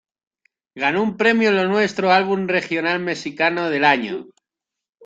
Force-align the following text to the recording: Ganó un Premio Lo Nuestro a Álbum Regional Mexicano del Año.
Ganó 0.73 1.03
un 1.03 1.15
Premio 1.15 1.51
Lo 1.51 1.65
Nuestro 1.67 2.09
a 2.09 2.15
Álbum 2.19 2.47
Regional 2.47 2.97
Mexicano 2.99 3.69
del 3.69 3.85
Año. 3.85 4.15